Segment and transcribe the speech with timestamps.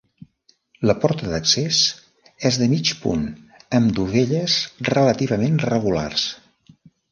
[0.91, 1.81] La porta d'accés
[2.51, 3.29] és de mig punt
[3.81, 4.59] amb dovelles
[4.93, 6.29] relativament regulars.